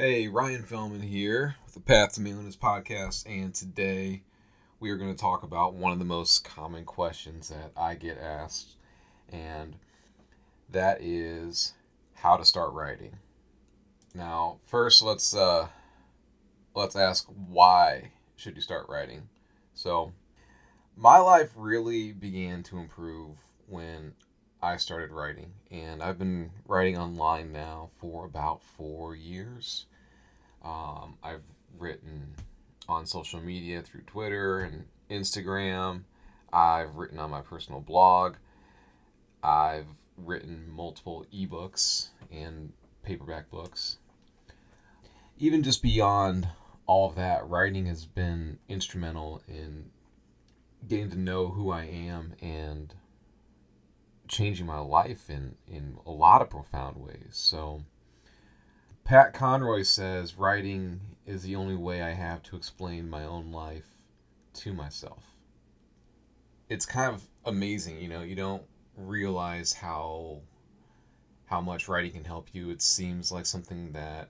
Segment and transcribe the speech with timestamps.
[0.00, 4.22] Hey, Ryan Fellman here with the Path to Manliness podcast, and today
[4.78, 8.16] we are going to talk about one of the most common questions that I get
[8.16, 8.76] asked,
[9.28, 9.74] and
[10.70, 11.72] that is
[12.14, 13.16] how to start writing.
[14.14, 15.66] Now, first, let's uh,
[16.76, 19.28] let's ask why should you start writing.
[19.74, 20.12] So,
[20.96, 24.14] my life really began to improve when
[24.60, 29.86] I started writing, and I've been writing online now for about four years.
[30.64, 31.44] Um, I've
[31.78, 32.34] written
[32.88, 36.02] on social media through Twitter and Instagram.
[36.52, 38.34] I've written on my personal blog.
[39.42, 42.72] I've written multiple ebooks and
[43.04, 43.98] paperback books.
[45.38, 46.48] Even just beyond
[46.86, 49.90] all of that, writing has been instrumental in
[50.88, 52.92] getting to know who I am and
[54.28, 57.30] changing my life in, in a lot of profound ways.
[57.32, 57.84] So,
[59.04, 63.88] Pat Conroy says writing is the only way I have to explain my own life
[64.54, 65.24] to myself.
[66.68, 68.64] It's kind of amazing, you know, you don't
[68.96, 70.40] realize how
[71.46, 72.68] how much writing can help you.
[72.68, 74.28] It seems like something that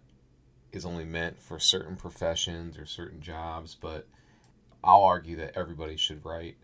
[0.70, 4.06] is only meant for certain professions or certain jobs, but
[4.84, 6.56] I'll argue that everybody should write.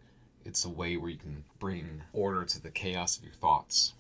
[0.44, 3.94] It's a way where you can bring order to the chaos of your thoughts.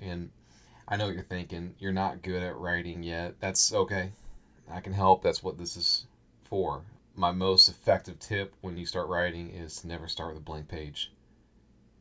[0.00, 0.30] And
[0.88, 1.74] I know what you're thinking.
[1.78, 3.34] You're not good at writing yet.
[3.40, 4.12] That's okay.
[4.70, 5.22] I can help.
[5.22, 6.06] That's what this is
[6.44, 6.82] for.
[7.14, 10.68] My most effective tip when you start writing is to never start with a blank
[10.68, 11.12] page.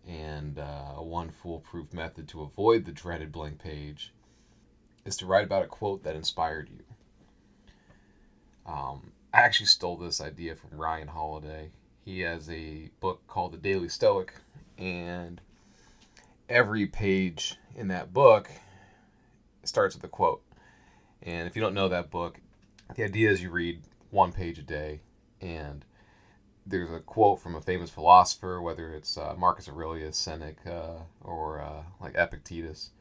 [0.08, 4.11] And uh, one foolproof method to avoid the dreaded blank page
[5.05, 6.83] is to write about a quote that inspired you.
[8.66, 11.71] Um, I actually stole this idea from Ryan Holiday.
[12.06, 14.34] He has a book called The Daily Stoic,
[14.78, 15.40] and
[16.50, 18.52] every page in that book
[19.64, 20.44] starts with a quote.
[21.22, 22.42] And if you don't know that book,
[22.95, 25.00] the idea is you read one page a day,
[25.40, 25.86] and
[26.66, 31.83] there's a quote from a famous philosopher, whether it's uh, Marcus Aurelius, Seneca, or uh,
[32.02, 32.92] like Epictetus,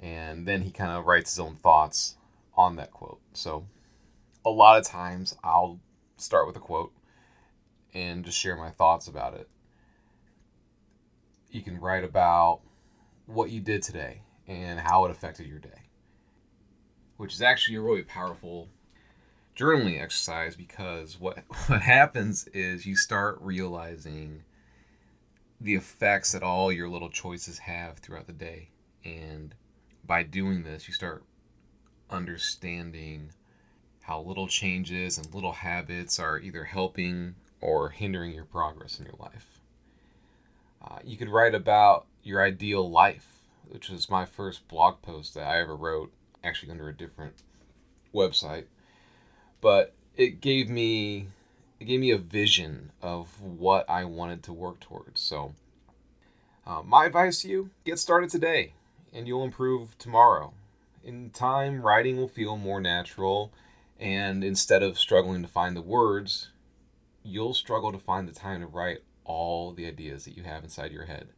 [0.00, 2.16] and then he kind of writes his own thoughts
[2.54, 3.20] on that quote.
[3.32, 3.66] So
[4.44, 5.80] a lot of times I'll
[6.18, 6.92] start with a quote
[7.94, 9.48] and just share my thoughts about it.
[11.50, 12.60] You can write about
[13.26, 15.82] what you did today and how it affected your day,
[17.16, 18.68] which is actually a really powerful
[19.56, 24.44] journaling exercise because what what happens is you start realizing
[25.60, 28.68] the effects that all your little choices have throughout the day
[29.04, 29.54] and
[30.06, 31.24] by doing this you start
[32.08, 33.30] understanding
[34.02, 39.16] how little changes and little habits are either helping or hindering your progress in your
[39.18, 39.60] life
[40.82, 43.38] uh, you could write about your ideal life
[43.68, 47.34] which was my first blog post that I ever wrote, actually under a different
[48.14, 48.64] website.
[49.60, 51.28] But it gave me
[51.80, 55.20] it gave me a vision of what I wanted to work towards.
[55.20, 55.54] So,
[56.66, 58.72] uh, my advice to you: get started today,
[59.12, 60.52] and you'll improve tomorrow.
[61.04, 63.52] In time, writing will feel more natural,
[63.98, 66.50] and instead of struggling to find the words,
[67.28, 70.90] you'll struggle to find the time to write all the ideas that you have inside
[70.90, 71.28] your head.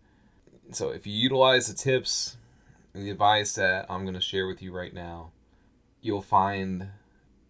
[0.73, 2.37] So if you utilize the tips
[2.95, 5.33] and the advice that I'm going to share with you right now,
[6.01, 6.89] you'll find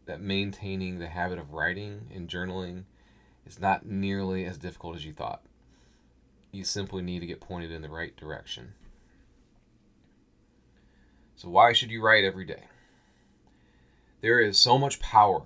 [0.06, 2.84] that maintaining the habit of writing and journaling
[3.46, 5.42] is not nearly as difficult as you thought.
[6.50, 8.72] You simply need to get pointed in the right direction.
[11.36, 12.64] So, why should you write every day?
[14.20, 15.42] There is so much power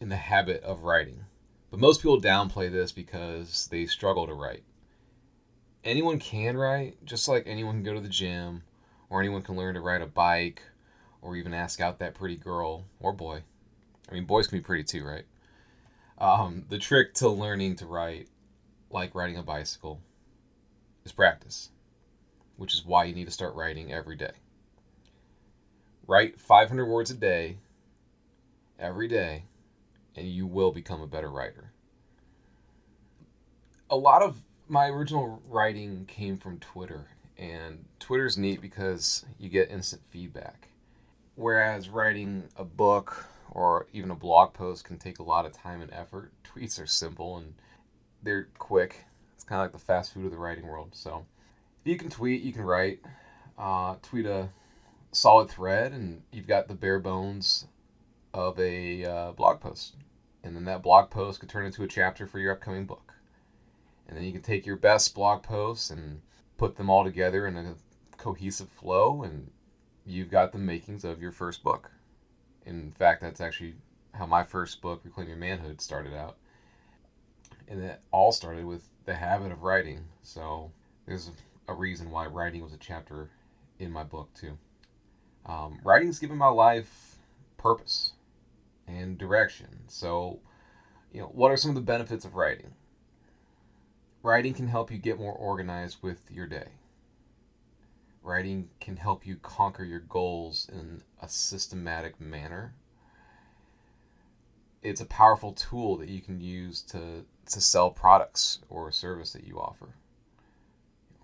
[0.00, 1.24] in the habit of writing,
[1.70, 4.62] but most people downplay this because they struggle to write
[5.88, 8.62] anyone can write, just like anyone can go to the gym,
[9.10, 10.62] or anyone can learn to ride a bike,
[11.22, 13.42] or even ask out that pretty girl or boy.
[14.08, 15.24] I mean, boys can be pretty too, right?
[16.18, 18.28] Um, the trick to learning to write,
[18.90, 20.00] like riding a bicycle,
[21.04, 21.70] is practice,
[22.56, 24.32] which is why you need to start writing every day.
[26.06, 27.58] Write 500 words a day,
[28.78, 29.44] every day,
[30.18, 31.72] and you will become a better writer.
[33.90, 39.70] A lot of my original writing came from Twitter, and Twitter's neat because you get
[39.70, 40.68] instant feedback.
[41.36, 45.80] Whereas writing a book or even a blog post can take a lot of time
[45.80, 47.54] and effort, tweets are simple and
[48.22, 49.04] they're quick.
[49.34, 50.90] It's kind of like the fast food of the writing world.
[50.92, 51.24] So
[51.84, 53.00] you can tweet, you can write.
[53.56, 54.50] Uh, tweet a
[55.10, 57.66] solid thread, and you've got the bare bones
[58.32, 59.94] of a uh, blog post.
[60.48, 63.12] And then that blog post could turn into a chapter for your upcoming book
[64.08, 66.22] and then you can take your best blog posts and
[66.56, 67.74] put them all together in a
[68.16, 69.50] cohesive flow and
[70.06, 71.90] you've got the makings of your first book
[72.64, 73.74] In fact, that's actually
[74.12, 76.38] how my first book, Reclaim Your Manhood, started out.
[77.68, 80.06] And it all started with the habit of writing.
[80.22, 80.72] So
[81.06, 81.30] there's
[81.68, 83.28] a reason why writing was a chapter
[83.78, 84.56] in my book, too.
[85.46, 87.18] Um, writing's given my life
[87.58, 88.12] purpose
[88.88, 89.68] and direction.
[89.86, 90.40] So,
[91.12, 92.72] you know, what are some of the benefits of writing?
[94.22, 96.68] Writing can help you get more organized with your day.
[98.22, 102.74] Writing can help you conquer your goals in a systematic manner.
[104.82, 109.32] It's a powerful tool that you can use to, to sell products or a service
[109.32, 109.94] that you offer.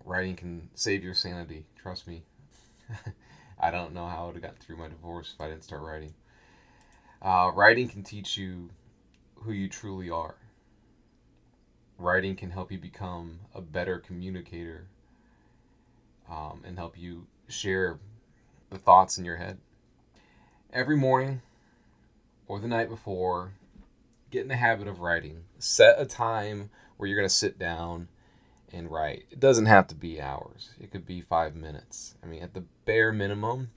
[0.04, 2.22] Writing can save your sanity, trust me.
[3.58, 5.82] I don't know how I would have gotten through my divorce if I didn't start
[5.82, 6.14] writing.
[7.24, 8.68] Uh, writing can teach you
[9.36, 10.34] who you truly are.
[11.96, 14.88] Writing can help you become a better communicator
[16.30, 17.98] um, and help you share
[18.68, 19.56] the thoughts in your head.
[20.70, 21.40] Every morning
[22.46, 23.52] or the night before,
[24.30, 25.44] get in the habit of writing.
[25.58, 26.68] Set a time
[26.98, 28.08] where you're going to sit down
[28.70, 29.24] and write.
[29.30, 32.16] It doesn't have to be hours, it could be five minutes.
[32.22, 33.70] I mean, at the bare minimum,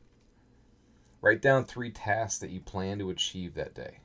[1.21, 3.99] write down three tasks that you plan to achieve that day.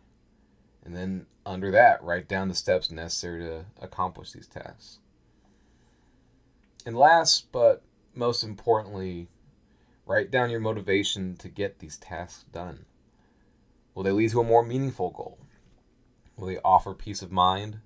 [0.85, 4.99] And then under that, write down the steps necessary to accomplish these tasks.
[6.85, 7.83] And last but
[8.15, 9.29] most importantly,
[10.07, 12.85] write down your motivation to get these tasks done.
[13.95, 15.39] Will they lead to a more meaningful goal?
[16.37, 17.81] Will they offer peace of mind?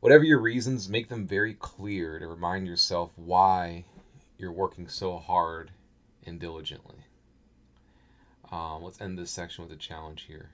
[0.00, 3.86] Whatever your reasons, make them very clear to remind yourself why
[4.36, 5.70] you're working so hard
[6.26, 7.06] and diligently.
[8.54, 10.50] Um, let's end this section with a challenge here.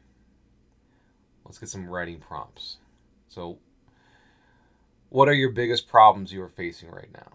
[1.45, 2.79] Let's get some writing prompts.
[3.29, 3.59] So,
[5.11, 7.33] what are your biggest problems you are facing right now?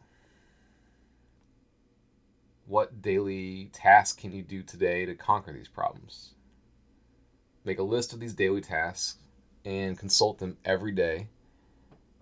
[2.66, 6.32] What daily tasks can you do today to conquer these problems?
[7.64, 9.20] Make a list of these daily tasks
[9.64, 11.28] and consult them every day.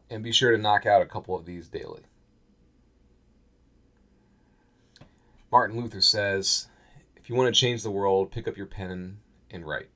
[0.10, 2.02] And be sure to knock out a couple of these daily.
[5.50, 6.68] Martin Luther says,
[7.24, 9.88] if you want to change the world, pick up your pen and write.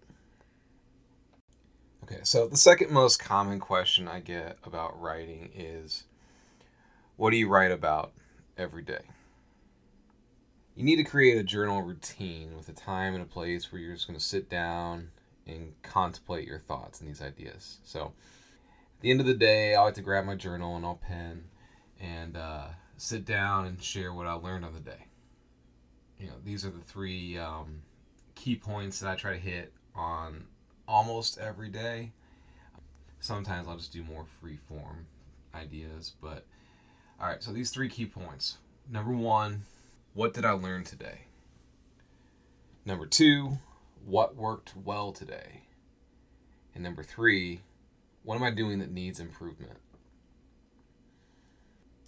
[2.04, 6.06] Okay, so the second most common question I get about writing is
[7.18, 8.14] what do you write about
[8.58, 9.02] every day?
[10.74, 13.96] You need to create a journal routine with a time and a place where you're
[13.96, 15.10] just going to sit down
[15.46, 17.80] and contemplate your thoughts and these ideas.
[17.84, 18.14] So,
[18.96, 21.44] at the end of the day, I like to grab my journal and I'll pen
[22.00, 25.08] and uh, sit down and share what I learned on the day
[26.20, 27.82] you know, these are the three um,
[28.36, 30.46] key points that I try to hit on
[30.88, 32.12] almost every day.
[33.20, 35.08] Sometimes I'll just do more free form
[35.54, 36.46] ideas, but
[37.20, 38.58] all right, so these three key points.
[38.90, 39.64] Number one,
[40.14, 41.22] what did I learn today?
[42.86, 43.58] Number two,
[44.06, 45.64] what worked well today?
[46.74, 47.62] And number three,
[48.24, 49.80] what am I doing that needs improvement?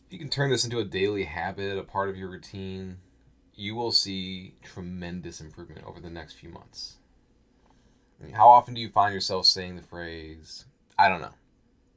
[0.09, 2.97] You can turn this into a daily habit, a part of your routine,
[3.59, 6.95] you will see tremendous improvement over the next few months.
[8.33, 10.63] How often do you find yourself saying the phrase,
[10.97, 11.33] I don't know?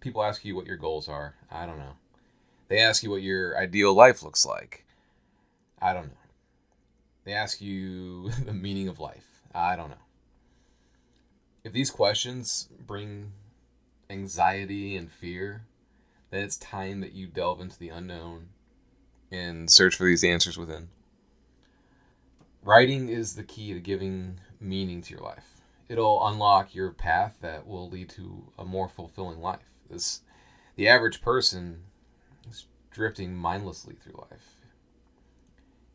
[0.01, 1.37] People ask you what your goals are.
[1.53, 1.95] I don't know.
[2.67, 4.85] They ask you what your ideal life looks like.
[5.81, 6.13] I don't know.
[7.25, 9.43] They ask you the meaning of life.
[9.55, 9.97] I don't know.
[11.63, 13.31] If these questions bring
[14.11, 15.63] anxiety and fear,
[16.31, 18.49] then it's time that you delve into the unknown
[19.31, 20.89] and search for these answers within.
[22.65, 25.61] Writing is the key to giving meaning to your life.
[25.89, 29.69] It'll unlock your path that will lead to a more fulfilling life.
[29.91, 30.21] This,
[30.77, 31.83] the average person
[32.49, 34.57] is drifting mindlessly through life.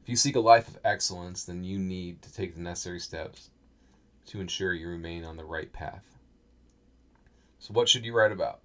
[0.03, 3.49] If you seek a life of excellence, then you need to take the necessary steps
[4.27, 6.03] to ensure you remain on the right path.
[7.59, 8.59] So, what should you write about?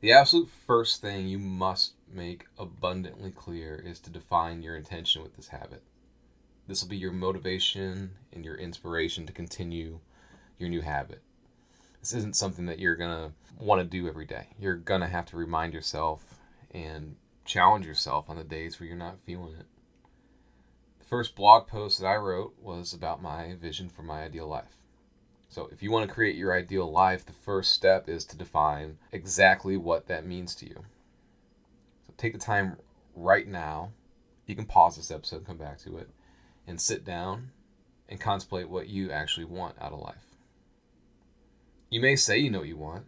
[0.00, 5.36] The absolute first thing you must make abundantly clear is to define your intention with
[5.36, 5.82] this habit.
[6.70, 9.98] This will be your motivation and your inspiration to continue
[10.56, 11.20] your new habit.
[11.98, 14.46] This isn't something that you're going to want to do every day.
[14.56, 16.38] You're going to have to remind yourself
[16.70, 19.66] and challenge yourself on the days where you're not feeling it.
[21.00, 24.76] The first blog post that I wrote was about my vision for my ideal life.
[25.48, 28.98] So, if you want to create your ideal life, the first step is to define
[29.10, 30.84] exactly what that means to you.
[32.06, 32.76] So, take the time
[33.16, 33.90] right now.
[34.46, 36.08] You can pause this episode and come back to it
[36.66, 37.50] and sit down
[38.08, 40.36] and contemplate what you actually want out of life.
[41.88, 43.04] You may say you know what you want,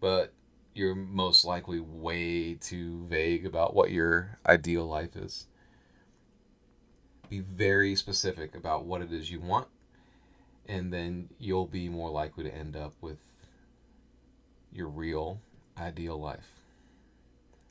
[0.00, 0.32] but
[0.74, 5.46] you're most likely way too vague about what your ideal life is.
[7.28, 9.68] Be very specific about what it is you want
[10.68, 13.18] and then you'll be more likely to end up with
[14.70, 15.40] your real
[15.78, 16.52] ideal life.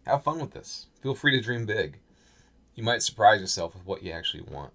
[0.06, 0.88] Have fun with this.
[1.02, 2.00] Feel free to dream big.
[2.78, 4.72] You might surprise yourself with what you actually want.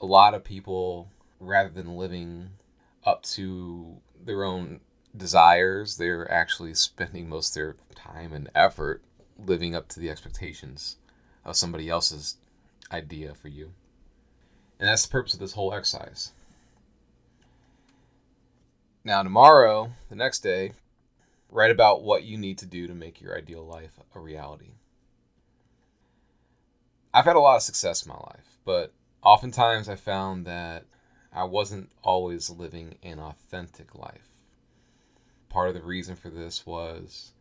[0.00, 2.50] A lot of people, rather than living
[3.04, 4.80] up to their own
[5.16, 9.02] desires, they're actually spending most of their time and effort
[9.38, 10.96] living up to the expectations
[11.44, 12.38] of somebody else's
[12.90, 13.72] idea for you.
[14.80, 16.32] And that's the purpose of this whole exercise.
[19.04, 20.72] Now, tomorrow, the next day,
[21.52, 24.72] write about what you need to do to make your ideal life a reality.
[27.18, 28.92] I've had a lot of success in my life, but
[29.24, 30.84] oftentimes I found that
[31.32, 34.28] I wasn't always living an authentic life.
[35.48, 37.32] Part of the reason for this was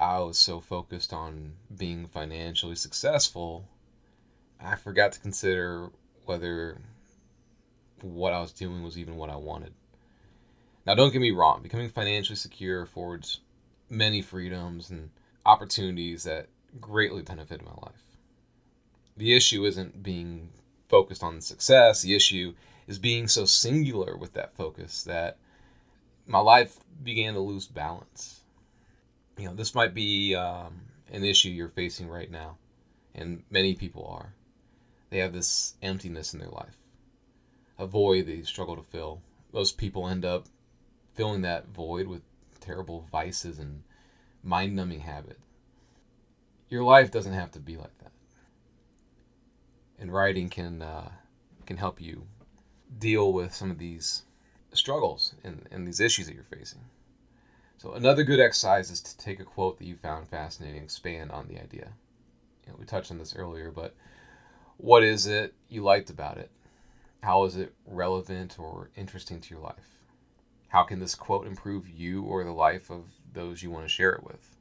[0.00, 3.68] I was so focused on being financially successful,
[4.60, 5.90] I forgot to consider
[6.24, 6.78] whether
[8.00, 9.74] what I was doing was even what I wanted.
[10.88, 13.38] Now, don't get me wrong, becoming financially secure affords
[13.88, 15.10] many freedoms and
[15.46, 16.48] opportunities that
[16.80, 18.13] greatly benefit my life.
[19.16, 20.50] The issue isn't being
[20.88, 22.54] focused on success, the issue
[22.86, 25.38] is being so singular with that focus that
[26.26, 28.40] my life began to lose balance.
[29.38, 30.80] You know, this might be um,
[31.12, 32.56] an issue you're facing right now,
[33.14, 34.34] and many people are.
[35.10, 36.76] They have this emptiness in their life,
[37.78, 39.20] a void they struggle to fill.
[39.52, 40.46] Most people end up
[41.14, 42.22] filling that void with
[42.60, 43.82] terrible vices and
[44.42, 45.40] mind numbing habits.
[46.68, 48.10] Your life doesn't have to be like that.
[50.04, 51.12] And writing can uh,
[51.64, 52.26] can help you
[52.98, 54.24] deal with some of these
[54.74, 56.82] struggles and, and these issues that you're facing.
[57.78, 61.48] So another good exercise is to take a quote that you found fascinating, expand on
[61.48, 61.92] the idea.
[62.66, 63.94] You know, we touched on this earlier, but
[64.76, 66.50] what is it you liked about it?
[67.22, 70.02] How is it relevant or interesting to your life?
[70.68, 74.12] How can this quote improve you or the life of those you want to share
[74.12, 74.54] it with?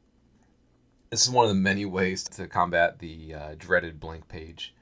[1.10, 4.74] This is one of the many ways to combat the uh, dreaded blank page.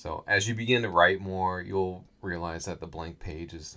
[0.00, 3.76] So, as you begin to write more, you'll realize that the blank page is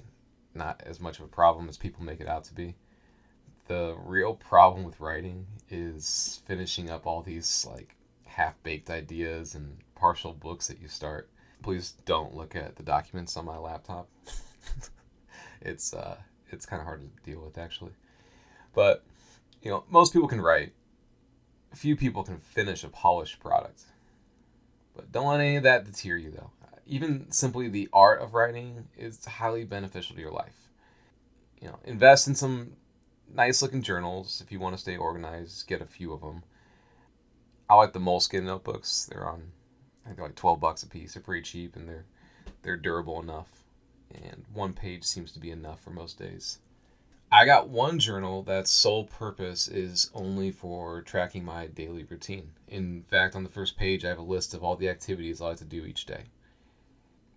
[0.55, 2.75] not as much of a problem as people make it out to be.
[3.67, 10.31] The real problem with writing is finishing up all these like half-baked ideas and partial
[10.31, 11.29] books that you start.
[11.61, 14.07] Please don't look at the documents on my laptop.
[15.61, 16.15] it's uh
[16.51, 17.91] it's kind of hard to deal with actually.
[18.73, 19.03] But
[19.61, 20.71] you know, most people can write.
[21.75, 23.81] Few people can finish a polished product.
[24.95, 26.51] But don't let any of that deter you though.
[26.85, 30.69] Even simply the art of writing is highly beneficial to your life.
[31.61, 32.73] You know, invest in some
[33.33, 35.67] nice looking journals if you want to stay organized.
[35.67, 36.43] Get a few of them.
[37.69, 39.07] I like the Moleskine notebooks.
[39.09, 39.51] They're on,
[40.03, 41.13] I think they're like twelve bucks a piece.
[41.13, 42.05] They're pretty cheap and they're
[42.61, 43.63] they're durable enough
[44.13, 46.59] and one page seems to be enough for most days.
[47.33, 52.51] I got one journal that's sole purpose is only for tracking my daily routine.
[52.67, 55.47] In fact, on the first page, I have a list of all the activities I
[55.47, 56.25] like to do each day.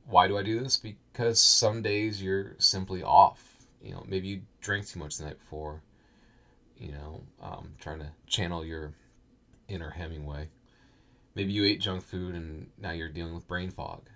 [0.05, 0.77] Why do I do this?
[0.77, 3.57] Because some days you're simply off.
[3.83, 5.81] You know, maybe you drank too much the night before.
[6.77, 8.93] You know, um, trying to channel your
[9.67, 10.51] inner Hemingway.
[11.35, 14.11] Maybe you ate junk food and now you're dealing with brain fog.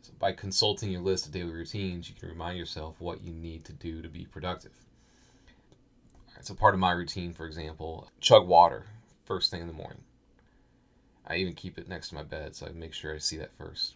[0.00, 3.66] So by consulting your list of daily routines, you can remind yourself what you need
[3.66, 4.72] to do to be productive.
[6.42, 8.86] Right, so part of my routine, for example, chug water
[9.24, 10.02] first thing in the morning.
[11.24, 13.56] I even keep it next to my bed so I make sure I see that
[13.56, 13.94] first.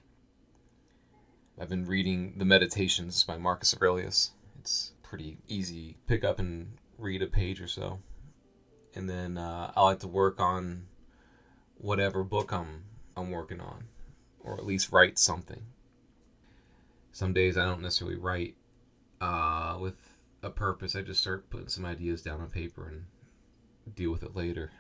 [1.61, 4.31] I've been reading The Meditations by Marcus Aurelius.
[4.61, 5.97] It's pretty easy.
[6.07, 7.99] Pick up and read a page or so.
[8.95, 10.87] And then uh, I like to work on
[11.79, 12.85] whatever book I'm
[13.17, 13.89] I'm working on,
[14.39, 15.63] or at least write something
[17.11, 18.55] some days I don't necessarily write
[19.21, 20.06] uh, with
[20.47, 20.97] a purpose.
[20.97, 24.71] I just start putting some ideas down on paper and deal with it later.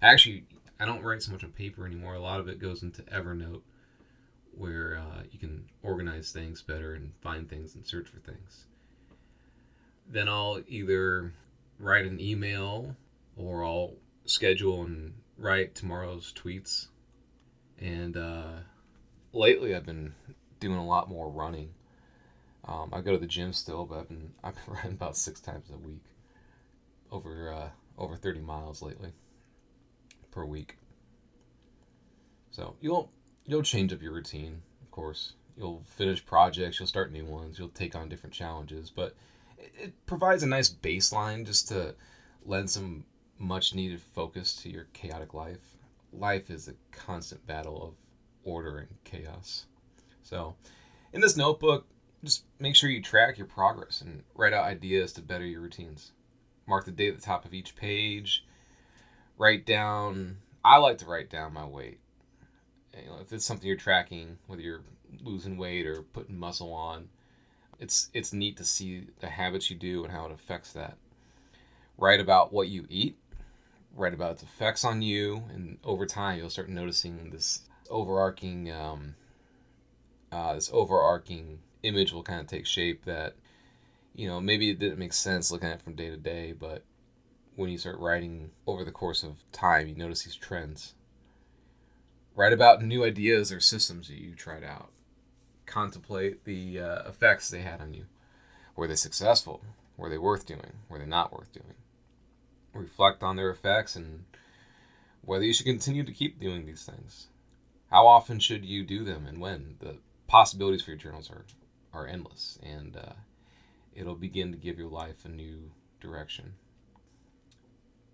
[0.00, 0.44] Actually,
[0.78, 2.14] I don't write so much on paper anymore.
[2.14, 3.62] A lot of it goes into Evernote,
[4.56, 8.64] where uh, you can organize things better and find things and search for things.
[10.08, 11.32] Then I'll either
[11.78, 12.96] write an email
[13.36, 16.86] or I'll schedule and write tomorrow's tweets.
[17.78, 18.52] And uh,
[19.32, 20.14] lately, I've been
[20.58, 21.70] doing a lot more running.
[22.70, 25.40] Um, I go to the gym still, but I've been I've been running about six
[25.40, 26.04] times a week,
[27.10, 29.12] over uh, over thirty miles lately
[30.30, 30.76] per week.
[32.52, 33.10] So you'll
[33.46, 35.34] you'll change up your routine, of course.
[35.56, 39.14] You'll finish projects, you'll start new ones, you'll take on different challenges, but
[39.58, 41.94] it, it provides a nice baseline just to
[42.46, 43.04] lend some
[43.38, 45.76] much needed focus to your chaotic life.
[46.14, 47.94] Life is a constant battle of
[48.44, 49.66] order and chaos.
[50.22, 50.54] So,
[51.12, 51.86] in this notebook,
[52.24, 56.12] just make sure you track your progress and write out ideas to better your routines.
[56.66, 58.44] Mark the date at the top of each page.
[59.38, 60.36] Write down.
[60.64, 61.98] I like to write down my weight.
[62.96, 64.82] You know, if it's something you're tracking, whether you're
[65.22, 67.08] losing weight or putting muscle on,
[67.78, 70.98] it's it's neat to see the habits you do and how it affects that.
[71.96, 73.16] Write about what you eat.
[73.96, 79.14] Write about its effects on you, and over time you'll start noticing this overarching um,
[80.30, 83.34] uh, this overarching image will kind of take shape that
[84.14, 86.84] you know maybe it didn't make sense looking at it from day to day but
[87.56, 90.94] when you start writing over the course of time you notice these trends.
[92.34, 94.90] Write about new ideas or systems that you tried out.
[95.66, 98.06] Contemplate the uh, effects they had on you.
[98.76, 99.62] Were they successful?
[99.98, 100.72] Were they worth doing?
[100.88, 101.74] Were they not worth doing?
[102.72, 104.24] Reflect on their effects and
[105.22, 107.26] whether you should continue to keep doing these things.
[107.90, 109.76] How often should you do them and when?
[109.80, 111.44] The possibilities for your journals are
[111.92, 113.12] are endless, and uh,
[113.94, 115.70] it'll begin to give your life a new
[116.00, 116.54] direction.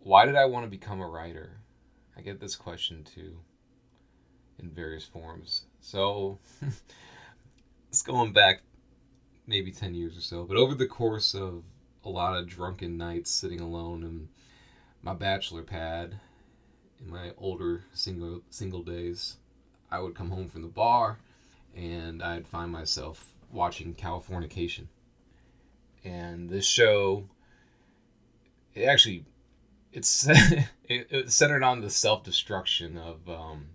[0.01, 1.59] Why did I want to become a writer?
[2.17, 3.37] I get this question too
[4.59, 5.65] in various forms.
[5.81, 6.39] So
[7.89, 8.63] it's going back
[9.47, 11.63] maybe 10 years or so, but over the course of
[12.05, 14.29] a lot of drunken nights sitting alone in
[15.03, 16.19] my bachelor pad
[17.01, 19.37] in my older single single days,
[19.91, 21.19] I would come home from the bar
[21.75, 24.87] and I'd find myself watching Californication.
[26.05, 27.25] And this show,
[28.75, 29.25] it actually,
[29.93, 33.67] it's it, it's centered on the self destruction of um,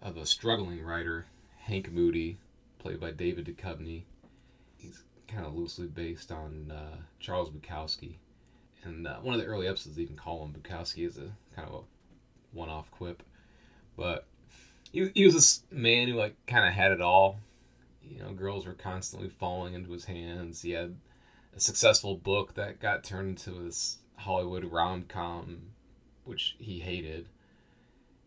[0.00, 1.26] of a struggling writer,
[1.58, 2.38] Hank Moody,
[2.78, 4.02] played by David Duchovny.
[4.78, 8.14] He's kind of loosely based on uh, Charles Bukowski,
[8.84, 11.74] and uh, one of the early episodes even call him Bukowski as a kind of
[11.74, 13.22] a one-off quip,
[13.96, 14.26] but
[14.92, 17.38] he, he was this man who like kind of had it all
[18.10, 20.62] you know, girls were constantly falling into his hands.
[20.62, 20.96] He had
[21.54, 25.72] a successful book that got turned into this Hollywood rom com,
[26.24, 27.28] which he hated.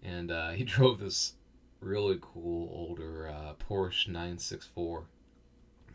[0.01, 1.33] And uh, he drove this
[1.79, 5.05] really cool older uh, Porsche 964.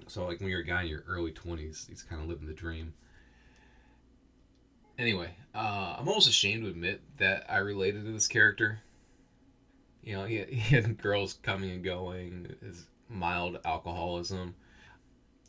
[0.06, 2.54] So, like, when you're a guy in your early 20s, he's kind of living the
[2.54, 2.94] dream.
[4.98, 8.80] Anyway, uh, I'm almost ashamed to admit that I related to this character.
[10.02, 12.54] You know, he, he had girls coming and going.
[12.62, 14.54] His mild alcoholism.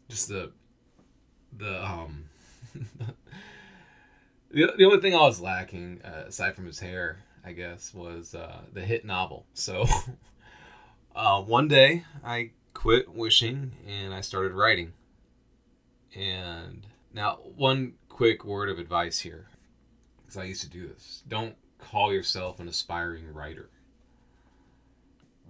[0.10, 0.52] Just the
[1.58, 2.26] the um
[4.52, 8.36] the, the only thing I was lacking uh, aside from his hair, I guess, was
[8.36, 9.46] uh, the hit novel.
[9.54, 9.86] So
[11.16, 14.94] uh, one day I quit wishing and I started writing.
[16.16, 19.48] And now one quick word of advice here,
[20.18, 23.70] because I used to do this: don't call yourself an aspiring writer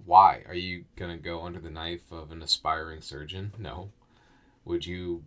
[0.10, 0.42] why?
[0.48, 3.54] Are you going to go under the knife of an aspiring surgeon?
[3.60, 3.92] No.
[4.66, 5.24] Would you,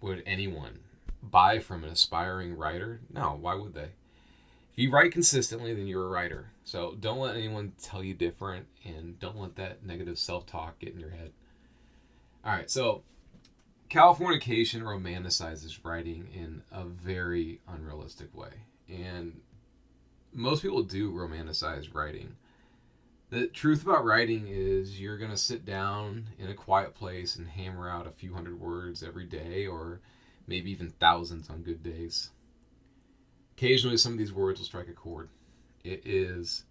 [0.00, 0.78] would anyone
[1.20, 3.00] buy from an aspiring writer?
[3.12, 3.90] No, why would they?
[4.70, 6.50] If you write consistently, then you're a writer.
[6.62, 10.94] So don't let anyone tell you different and don't let that negative self talk get
[10.94, 11.32] in your head.
[12.44, 13.02] All right, so
[13.90, 18.50] Californication romanticizes writing in a very unrealistic way.
[18.88, 19.40] And
[20.32, 22.36] most people do romanticize writing
[23.30, 27.48] the truth about writing is you're going to sit down in a quiet place and
[27.48, 30.00] hammer out a few hundred words every day or
[30.46, 32.30] maybe even thousands on good days.
[33.56, 35.28] Occasionally, some of these words will strike a chord.
[35.82, 36.64] It is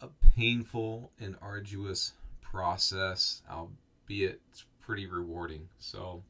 [0.00, 5.68] a painful and arduous process, albeit it's pretty rewarding.
[5.78, 6.22] So,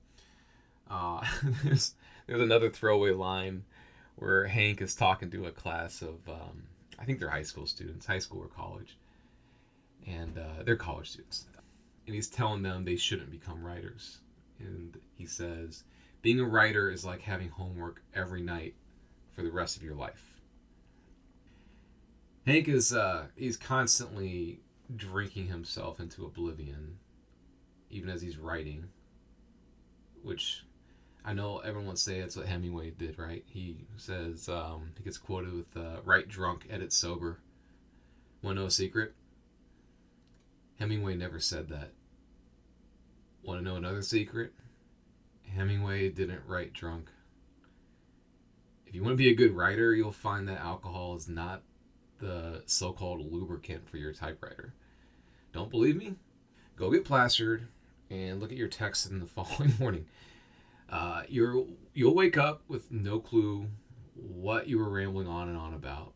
[0.90, 1.24] uh,
[1.62, 1.94] there's,
[2.27, 3.64] there's another throwaway line
[4.16, 6.64] where Hank is talking to a class of, um,
[6.98, 8.96] I think they're high school students, high school or college
[10.07, 11.47] and uh, they're college students.
[12.07, 14.19] And he's telling them they shouldn't become writers.
[14.59, 15.85] And he says,
[16.23, 18.75] being a writer is like having homework every night
[19.35, 20.41] for the rest of your life.
[22.47, 24.61] Hank is uh, he's constantly
[24.97, 26.99] drinking himself into oblivion,
[27.91, 28.89] even as he's writing.
[30.23, 30.65] Which
[31.25, 33.45] I know everyone would say that's what Hemingway did, right?
[33.47, 37.41] He says um, he gets quoted with uh, "Write drunk, edit sober."
[38.43, 39.15] Know a secret?
[40.79, 41.93] Hemingway never said that.
[43.43, 44.53] Want to know another secret?
[45.55, 47.11] Hemingway didn't write drunk.
[48.87, 51.62] If you want to be a good writer, you'll find that alcohol is not
[52.21, 54.75] the so called lubricant for your typewriter.
[55.53, 56.14] Don't believe me?
[56.77, 57.69] Go get plastered
[58.11, 60.07] and look at your text in the following morning.
[60.88, 63.67] Uh, you're, you'll wake up with no clue
[64.14, 66.12] what you were rambling on and on about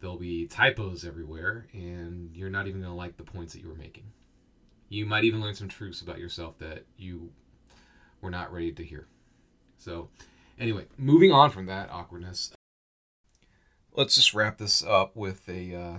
[0.00, 3.68] there'll be typos everywhere, and you're not even going to like the points that you
[3.68, 4.04] were making.
[4.88, 7.32] You might even learn some truths about yourself that you
[8.20, 9.06] were not ready to hear.
[9.78, 10.08] So,
[10.58, 12.52] anyway, moving on from that awkwardness,
[13.92, 15.98] let's just wrap this up with a uh,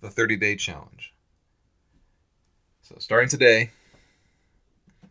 [0.00, 1.14] the 30 day challenge.
[2.82, 3.70] So, starting today,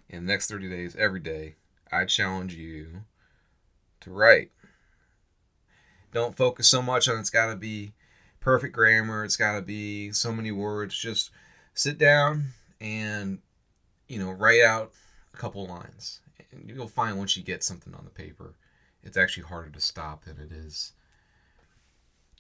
[0.09, 1.55] in the next 30 days, every day,
[1.91, 3.03] I challenge you
[4.01, 4.51] to write.
[6.11, 7.93] Don't focus so much on it's got to be
[8.39, 10.97] perfect grammar, it's got to be so many words.
[10.97, 11.31] Just
[11.73, 12.47] sit down
[12.79, 13.39] and,
[14.07, 14.91] you know, write out
[15.33, 16.19] a couple lines.
[16.51, 18.55] And you'll find once you get something on the paper,
[19.03, 20.91] it's actually harder to stop than it is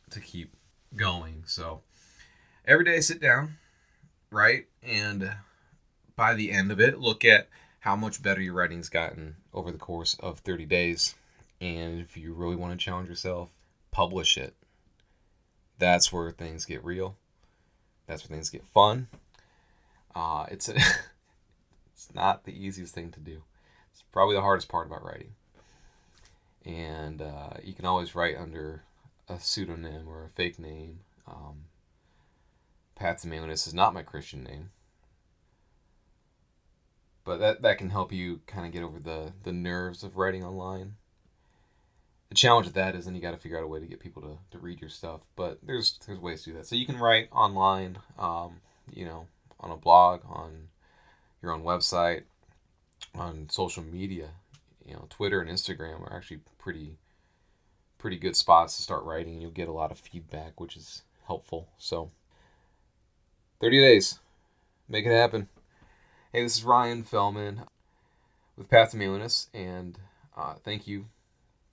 [0.09, 0.53] to keep
[0.95, 1.43] going.
[1.45, 1.81] So
[2.65, 3.57] every day, sit down,
[4.31, 5.35] write, and
[6.15, 7.47] by the end of it, look at
[7.79, 11.15] how much better your writing's gotten over the course of 30 days.
[11.59, 13.49] And if you really want to challenge yourself,
[13.91, 14.55] publish it.
[15.77, 17.17] That's where things get real.
[18.07, 19.07] That's where things get fun.
[20.15, 20.75] Uh, it's a,
[21.93, 23.43] it's not the easiest thing to do.
[23.91, 25.33] It's probably the hardest part about writing.
[26.65, 28.83] And uh, you can always write under
[29.27, 30.99] a pseudonym or a fake name.
[31.27, 31.65] Um,
[32.95, 34.69] Path to Manliness is not my Christian name
[37.23, 40.43] but that that can help you kind of get over the the nerves of writing
[40.43, 40.95] online.
[42.31, 43.99] The challenge with that is then you got to figure out a way to get
[43.99, 45.19] people to, to read your stuff.
[45.35, 46.65] But there's there's ways to do that.
[46.65, 49.27] So you can write online, um, you know,
[49.59, 50.69] on a blog, on
[51.41, 52.21] your own website,
[53.13, 54.29] on social media.
[54.85, 56.95] You know, Twitter and Instagram are actually pretty
[57.97, 61.01] pretty good spots to start writing, and you'll get a lot of feedback, which is
[61.27, 61.67] helpful.
[61.77, 62.11] So,
[63.59, 64.19] 30 days,
[64.87, 65.49] make it happen.
[66.31, 67.67] Hey, this is Ryan Fellman
[68.55, 69.99] with Path to Manliness, and
[70.37, 71.07] uh, thank you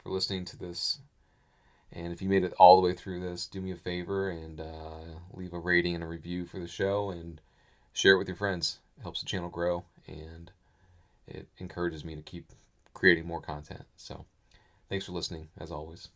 [0.09, 1.01] for listening to this.
[1.93, 4.61] And if you made it all the way through this, do me a favor and
[4.61, 7.41] uh, leave a rating and a review for the show and
[7.93, 8.79] share it with your friends.
[8.99, 10.51] It helps the channel grow and
[11.27, 12.53] it encourages me to keep
[12.95, 13.85] creating more content.
[13.97, 14.25] So,
[14.89, 16.09] thanks for listening, as always.